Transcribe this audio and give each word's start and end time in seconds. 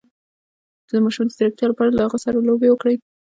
د 0.89 0.91
ماشوم 1.03 1.27
د 1.27 1.31
ځیرکتیا 1.37 1.65
لپاره 1.71 1.89
له 1.93 2.01
هغه 2.05 2.17
سره 2.25 2.45
لوبې 2.47 2.69
وکړئ 2.71 2.95